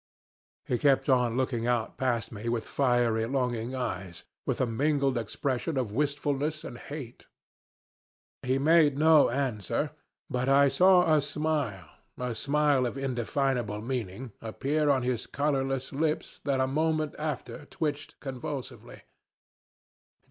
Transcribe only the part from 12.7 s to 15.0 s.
of indefinable meaning, appear